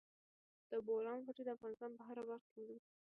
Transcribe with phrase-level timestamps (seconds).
[0.71, 2.99] د بولان پټي د افغانستان په هره برخه کې موندل کېږي.